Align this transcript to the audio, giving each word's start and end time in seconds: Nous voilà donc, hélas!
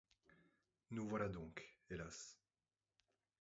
Nous 0.89 1.07
voilà 1.07 1.29
donc, 1.29 1.63
hélas! 1.91 2.35